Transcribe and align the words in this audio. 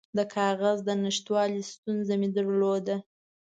د 0.17 0.19
کاغذ 0.35 0.77
د 0.85 0.89
نشتوالي 1.03 1.61
ستونزه 1.71 2.13
مې 2.19 2.29
درلوده. 2.37 2.95